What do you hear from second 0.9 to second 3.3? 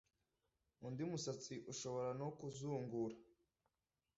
musatsi ushobora no kuzungura